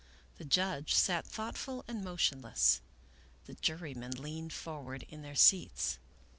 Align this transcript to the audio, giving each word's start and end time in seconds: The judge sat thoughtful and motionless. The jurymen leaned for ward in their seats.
The 0.39 0.45
judge 0.45 0.95
sat 0.95 1.27
thoughtful 1.27 1.85
and 1.87 2.03
motionless. 2.03 2.81
The 3.45 3.53
jurymen 3.53 4.13
leaned 4.19 4.51
for 4.51 4.81
ward 4.81 5.03
in 5.09 5.21
their 5.21 5.35
seats. 5.35 5.99